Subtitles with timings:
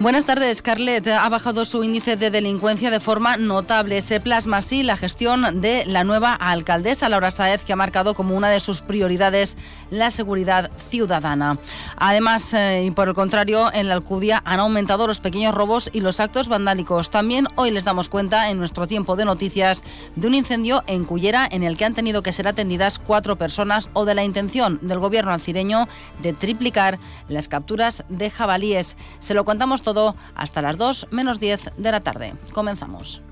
[0.00, 1.08] Buenas tardes, Scarlett.
[1.08, 4.00] Ha bajado su índice de delincuencia de forma notable.
[4.00, 8.36] Se plasma así la gestión de la nueva alcaldesa Laura Saez, que ha marcado como
[8.36, 9.58] una de sus prioridades
[9.90, 11.58] la seguridad ciudadana.
[11.96, 15.98] Además, eh, y por el contrario, en la Alcudia han aumentado los pequeños robos y
[15.98, 17.10] los actos vandálicos.
[17.10, 19.82] También hoy les damos cuenta en nuestro tiempo de noticias
[20.14, 23.90] de un incendio en Cullera en el que han tenido que ser atendidas cuatro personas
[23.94, 25.88] o de la intención del gobierno alcireño
[26.22, 28.96] de triplicar las capturas de jabalíes.
[29.18, 32.34] Se lo contamos todo hasta las 2 menos 10 de la tarde.
[32.52, 33.22] Comenzamos.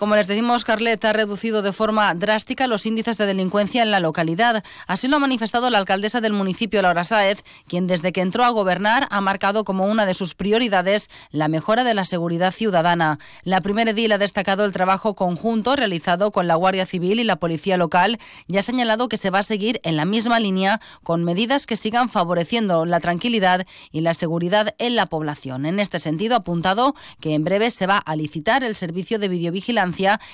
[0.00, 4.00] Como les decimos, Carlet ha reducido de forma drástica los índices de delincuencia en la
[4.00, 4.64] localidad.
[4.86, 8.48] Así lo ha manifestado la alcaldesa del municipio, Laura Sáez, quien desde que entró a
[8.48, 13.18] gobernar ha marcado como una de sus prioridades la mejora de la seguridad ciudadana.
[13.42, 17.36] La primera edil ha destacado el trabajo conjunto realizado con la Guardia Civil y la
[17.36, 21.24] Policía Local y ha señalado que se va a seguir en la misma línea con
[21.24, 25.66] medidas que sigan favoreciendo la tranquilidad y la seguridad en la población.
[25.66, 29.28] En este sentido, ha apuntado que en breve se va a licitar el servicio de
[29.28, 29.89] videovigilancia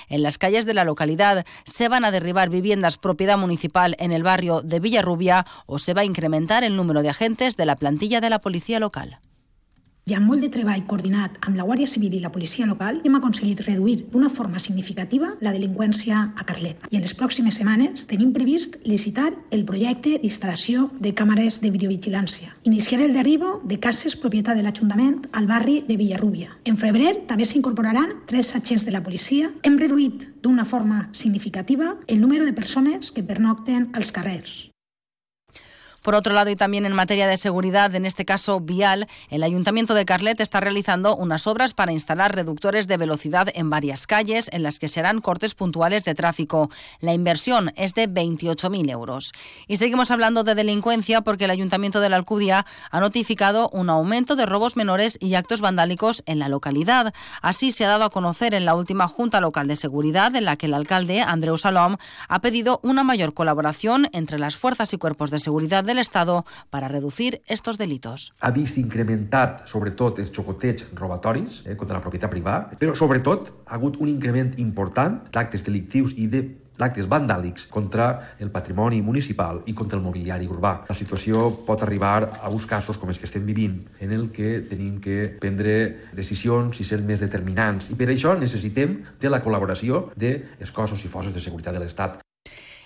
[0.09, 1.45] en las calles de la localidad.
[1.63, 6.01] Se van a derribar viviendas propiedad municipal en el barrio de Villarrubia o se va
[6.01, 9.19] a incrementar el número de agentes de la plantilla de la policía local.
[10.07, 13.17] I amb molt de treball coordinat amb la Guàrdia Civil i la policia local hem
[13.17, 16.85] aconseguit reduir d'una forma significativa la delinqüència a Carlet.
[16.87, 22.53] I en les pròximes setmanes tenim previst licitar el projecte d'instal·lació de càmeres de videovigilància.
[22.63, 26.55] Iniciar el derribo de cases propietat de l'Ajuntament al barri de Villarrúbia.
[26.63, 29.51] En febrer també s'incorporaran tres agents de la policia.
[29.67, 34.57] Hem reduït d'una forma significativa el número de persones que pernocten als carrers.
[36.07, 39.93] Por otro lado, y también en materia de seguridad, en este caso vial, el Ayuntamiento
[39.93, 44.63] de Carlet está realizando unas obras para instalar reductores de velocidad en varias calles en
[44.63, 46.69] las que serán cortes puntuales de tráfico.
[47.01, 49.33] La inversión es de 28.000 euros.
[49.67, 54.37] Y seguimos hablando de delincuencia porque el Ayuntamiento de la Alcudia ha notificado un aumento
[54.37, 57.13] de robos menores y actos vandálicos en la localidad.
[57.41, 60.55] Así se ha dado a conocer en la última Junta Local de Seguridad, en la
[60.55, 61.97] que el alcalde, Andreu Salom,
[62.29, 66.87] ha pedido una mayor colaboración entre las fuerzas y cuerpos de seguridad del Estado para
[66.87, 68.33] reducir estos delitos.
[68.39, 73.75] Ha vist incrementat, sobretot, els xocotets robatoris eh, contra la propietat privada, però sobretot ha
[73.75, 76.45] hagut un increment important d'actes delictius i de
[76.77, 80.83] d'actes vandàlics contra el patrimoni municipal i contra el mobiliari urbà.
[80.85, 84.61] La situació pot arribar a uns casos com els que estem vivint, en el que
[84.69, 85.73] tenim que prendre
[86.13, 87.89] decisions i ser més determinants.
[87.89, 92.26] I per això necessitem de la col·laboració dels cossos i forces de seguretat de l'Estat.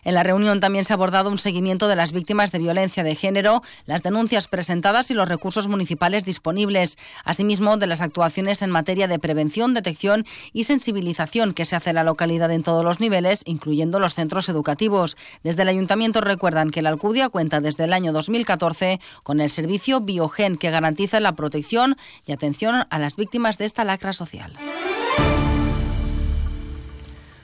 [0.04, 3.16] En la reunión también se ha abordado un seguimiento de las víctimas de violencia de
[3.16, 9.08] género, las denuncias presentadas y los recursos municipales disponibles, asimismo de las actuaciones en materia
[9.08, 13.44] de prevención, detección y sensibilización que se hace en la localidad en todos los niveles,
[13.46, 15.18] incluyendo los centros educativos.
[15.44, 20.02] Desde el ayuntamiento recuerdan que la Alcudia cuenta desde el año 2014 con el servicio
[20.02, 24.58] Biogen que garantiza la protección y atención a las víctimas de esta lacra social.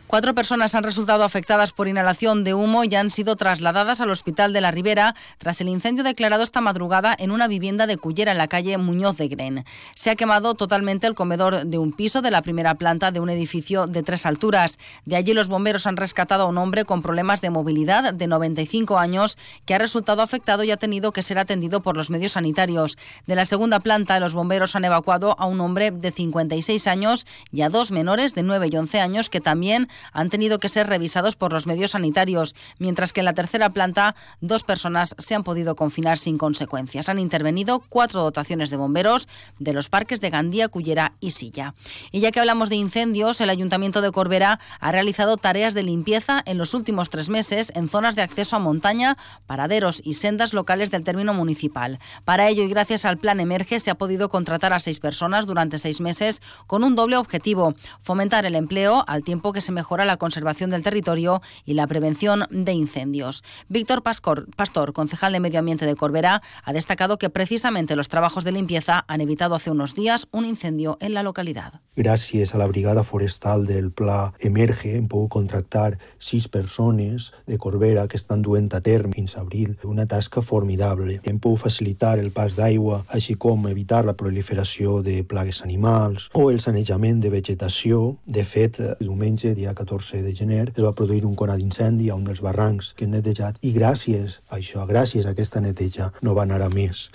[0.07, 4.53] Cuatro personas han resultado afectadas por inhalación de humo y han sido trasladadas al Hospital
[4.53, 8.37] de la Ribera tras el incendio declarado esta madrugada en una vivienda de Cullera en
[8.37, 9.65] la calle Muñoz de Gren.
[9.95, 13.29] Se ha quemado totalmente el comedor de un piso de la primera planta de un
[13.29, 14.79] edificio de tres alturas.
[15.03, 18.97] De allí los bomberos han rescatado a un hombre con problemas de movilidad de 95
[18.99, 22.97] años que ha resultado afectado y ha tenido que ser atendido por los medios sanitarios.
[23.25, 27.63] De la segunda planta los bomberos han evacuado a un hombre de 56 años y
[27.63, 31.35] a dos menores de 9 y 11 años que también han tenido que ser revisados
[31.35, 35.75] por los medios sanitarios, mientras que en la tercera planta dos personas se han podido
[35.75, 37.09] confinar sin consecuencias.
[37.09, 39.27] Han intervenido cuatro dotaciones de bomberos
[39.59, 41.73] de los parques de Gandía, Cullera y Silla.
[42.11, 46.41] Y ya que hablamos de incendios, el Ayuntamiento de Corbera ha realizado tareas de limpieza
[46.45, 50.91] en los últimos tres meses en zonas de acceso a montaña, paraderos y sendas locales
[50.91, 51.99] del término municipal.
[52.25, 55.77] Para ello y gracias al Plan Emerge se ha podido contratar a seis personas durante
[55.77, 60.17] seis meses con un doble objetivo, fomentar el empleo al tiempo que se mejora la
[60.17, 63.43] conservación del territorio y la prevención de incendios.
[63.69, 68.51] Víctor Pastor, concejal de Medio Ambiente de Corbera, ha destacado que precisamente los trabajos de
[68.51, 71.81] limpieza han evitado hace unos días un incendio en la localidad.
[71.95, 78.17] Gràcies a la Brigada Forestal del Pla Emerge pogut contractar sis persones de Corbera que
[78.17, 81.19] estan duent a terme fins a abril una tasca formidable.
[81.23, 86.49] Hem pogut facilitar el pas d'aigua, així com evitar la proliferació de plagues animals o
[86.51, 88.17] el sanejament de vegetació.
[88.25, 92.25] De fet, diumenge, dia 14 de gener, es va produir un conat d'incendi a un
[92.27, 96.47] dels barrancs que hem netejat i gràcies a això, gràcies a aquesta neteja, no va
[96.49, 97.07] anar a més.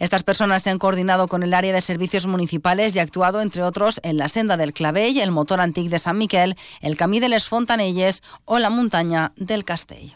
[0.00, 4.00] Estas personas se han coordinado con el área de servicios municipales y actuado, entre otros,
[4.02, 7.46] en la senda del Clavell, el motor antic de San Miquel, el camí de les
[7.46, 10.14] Fontanelles o la montaña del Castell.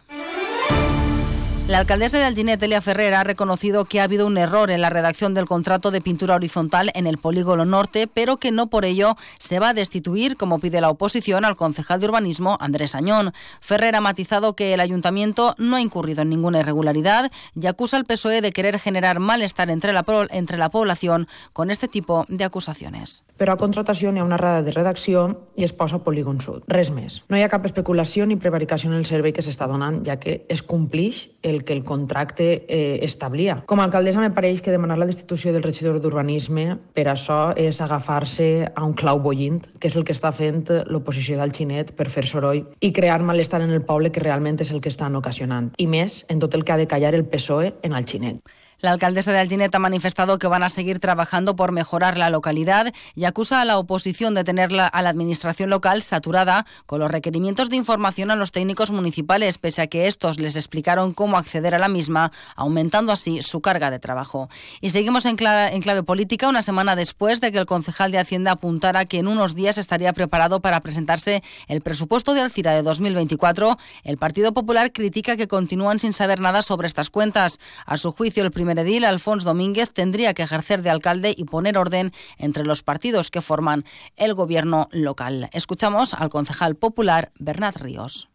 [1.66, 4.90] La alcaldesa de Alginet, Elia Ferrer, ha reconocido que ha habido un error en la
[4.90, 9.16] redacción del contrato de pintura horizontal en el polígono norte, pero que no por ello
[9.38, 13.32] se va a destituir, como pide la oposición, al concejal de urbanismo, Andrés Añón.
[13.62, 18.04] Ferrer ha matizado que el ayuntamiento no ha incurrido en ninguna irregularidad y acusa al
[18.04, 23.24] PSOE de querer generar malestar entre la, entre la población con este tipo de acusaciones.
[23.34, 25.24] Però a contratació n'hi ha una errada de redacció
[25.58, 26.62] i es posa Polígon Sud.
[26.70, 27.16] Res més.
[27.26, 30.44] No hi ha cap especulació ni prevaricació en el servei que s'està donant, ja que
[30.46, 33.60] es complix el que el contracte eh, establia.
[33.70, 37.78] Com a alcaldessa me pareix que demanar la destitució del regidor d'Urbanisme per això és
[37.84, 42.10] agafar-se a un clau bollint, que és el que està fent l'oposició del Xinet per
[42.10, 45.70] fer soroll i crear malestar en el poble que realment és el que estan ocasionant.
[45.78, 48.42] I més en tot el que ha de callar el PSOE en el Xinet.
[48.84, 52.92] La alcaldesa de Alginet ha manifestado que van a seguir trabajando por mejorar la localidad
[53.14, 57.70] y acusa a la oposición de tener a la administración local saturada con los requerimientos
[57.70, 61.78] de información a los técnicos municipales, pese a que estos les explicaron cómo acceder a
[61.78, 64.50] la misma, aumentando así su carga de trabajo.
[64.82, 68.18] Y seguimos en clave, en clave política una semana después de que el concejal de
[68.18, 72.82] Hacienda apuntara que en unos días estaría preparado para presentarse el presupuesto de Alcira de
[72.82, 73.78] 2024.
[74.02, 77.58] El Partido Popular critica que continúan sin saber nada sobre estas cuentas.
[77.86, 81.78] A su juicio, el primer edil, Alfonso Domínguez, tendría que ejercer de alcalde y poner
[81.78, 83.84] orden entre los partidos que forman
[84.16, 85.48] el gobierno local.
[85.52, 88.28] Escuchamos al concejal popular Bernat Ríos.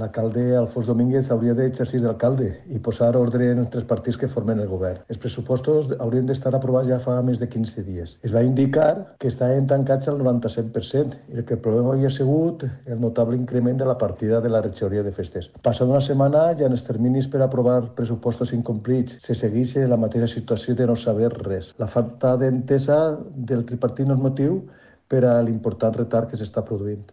[0.00, 4.60] L'alcalde Alfons Domínguez hauria d'exercir d'alcalde i posar ordre en els tres partits que formen
[4.62, 5.02] el govern.
[5.12, 8.16] Els pressupostos haurien d'estar aprovats ja fa més de 15 dies.
[8.26, 8.90] Es va indicar
[9.22, 13.88] que estaven tancats al 97% i que el problema havia sigut el notable increment de
[13.88, 15.50] la partida de la regidoria de festes.
[15.62, 20.28] Passada una setmana ja en els terminis per aprovar pressupostos incomplits se segueix la mateixa
[20.28, 21.74] situació de no saber res.
[21.78, 24.64] La falta d'entesa del tripartit no és motiu
[25.08, 27.04] per a l'important retard que s'està produint.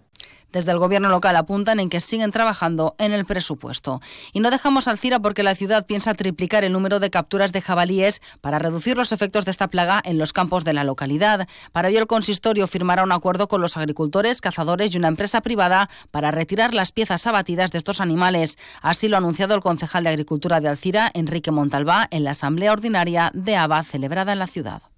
[0.51, 4.01] Desde el gobierno local apuntan en que siguen trabajando en el presupuesto.
[4.33, 8.21] Y no dejamos Alcira porque la ciudad piensa triplicar el número de capturas de jabalíes
[8.42, 11.48] para reducir los efectos de esta plaga en los campos de la localidad.
[11.71, 15.89] Para ello, el consistorio firmará un acuerdo con los agricultores, cazadores y una empresa privada
[16.12, 18.57] para retirar las piezas abatidas de estos animales.
[18.81, 22.74] Así lo ha anunciado el concejal de Agricultura de Alcira, Enrique Montalbá, en la Asamblea
[22.74, 24.90] Ordinaria de ABA celebrada en la ciudad.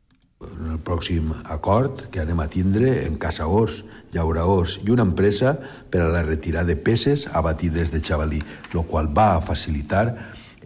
[0.60, 5.56] En el pròxim acord que anem a tindre en caçadors, llauraors i una empresa
[5.90, 8.42] per a la retirada de peces abatides de xavalí,
[8.74, 10.06] el qual va a facilitar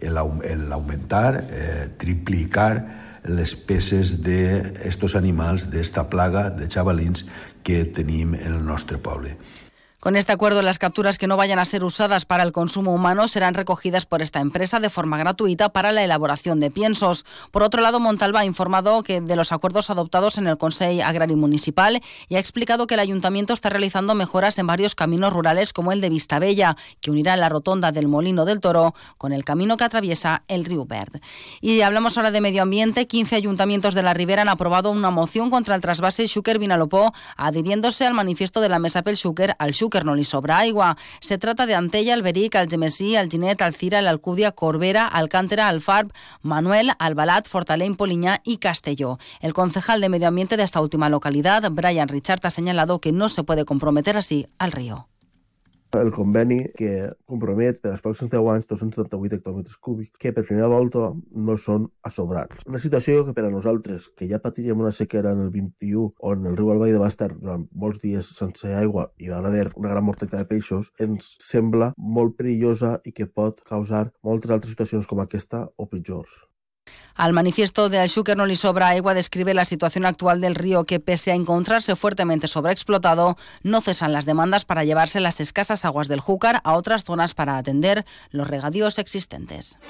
[0.00, 2.72] l'augmentar, eh, triplicar
[3.28, 7.26] les peces d'estos animals, d'esta plaga de xavalins
[7.62, 9.36] que tenim en el nostre poble.
[10.00, 13.26] Con este acuerdo, las capturas que no vayan a ser usadas para el consumo humano
[13.26, 17.26] serán recogidas por esta empresa de forma gratuita para la elaboración de piensos.
[17.50, 22.00] Por otro lado, Montalva ha informado de los acuerdos adoptados en el Consejo Agrario Municipal
[22.28, 26.00] y ha explicado que el ayuntamiento está realizando mejoras en varios caminos rurales como el
[26.00, 30.44] de Vistabella, que unirá la rotonda del Molino del Toro con el camino que atraviesa
[30.46, 31.20] el río Verde.
[31.60, 33.08] Y hablamos ahora de medio ambiente.
[33.08, 38.14] 15 ayuntamientos de la Ribera han aprobado una moción contra el trasvase Xúquer-Vinalopó, adhiriéndose al
[38.14, 40.58] manifiesto de la Mesa Pel Xúquer al Xúquer que no li sobra.
[41.20, 46.12] Se trata de Antella, Alberic, Algemesí, Alginet, Alcira, l'Alcúdia, Corbera, Alcántara, Alfarb,
[46.42, 49.18] Manuel, Albalat, Fortalén, Poliñá y Castelló.
[49.40, 53.28] El concejal de Medio Ambiente de esta última localidad, Brian Richard, ha señalado que no
[53.28, 55.06] se puede comprometer así al río.
[55.96, 56.90] El conveni que
[57.28, 61.12] compromet per als pròxims 10 anys 278 hectòmetres cúbics, que per primera volta
[61.48, 62.66] no són assobrats.
[62.68, 66.50] Una situació que per a nosaltres, que ja patiríem una sequera en el 21, on
[66.50, 70.04] el riu Albany va estar durant molts dies sense aigua i va haver una gran
[70.04, 75.24] mortalitat de peixos, ens sembla molt perillosa i que pot causar moltes altres situacions com
[75.24, 76.48] aquesta o pitjors.
[77.18, 81.00] Al manifiesto de Xúquer no li sobra agua describe la situación actual del río que,
[81.00, 86.20] pese a encontrarse fuertemente sobreexplotado, no cesan las demandas para llevarse las escasas aguas del
[86.20, 89.80] Júcar a otras zonas para atender los regadíos existentes.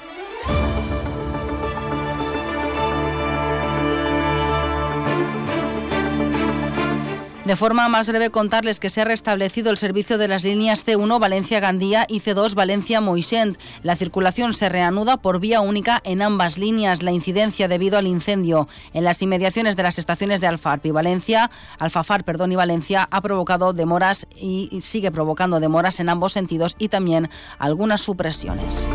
[7.49, 11.19] De forma más breve, contarles que se ha restablecido el servicio de las líneas C1
[11.19, 13.57] Valencia-Gandía y C2 Valencia-Moixent.
[13.83, 17.03] La circulación se reanuda por vía única en ambas líneas.
[17.03, 21.51] La incidencia debido al incendio en las inmediaciones de las estaciones de Alfarp y Valencia,
[21.79, 26.89] Alfafar perdón, y Valencia ha provocado demoras y sigue provocando demoras en ambos sentidos y
[26.91, 28.87] también algunas supresiones.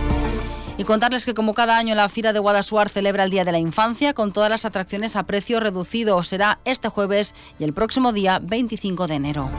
[0.78, 3.60] Y contarles que como cada año la Fira de Guadasuar celebra el Día de la
[3.60, 6.22] Infancia con todas las atracciones a precio reducido.
[6.24, 9.50] Será este jueves y el próximo día 25 de enero.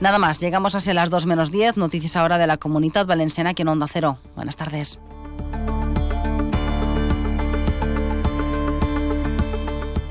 [0.00, 1.76] Nada más, llegamos hacia las 2 menos 10.
[1.76, 4.18] Noticias ahora de la comunidad valenciana que en Onda Cero.
[4.34, 5.00] Buenas tardes.